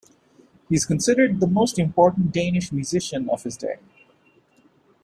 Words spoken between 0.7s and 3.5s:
is considered the most important Danish musician of